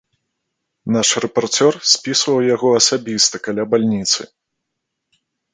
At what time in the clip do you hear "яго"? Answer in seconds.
2.55-2.69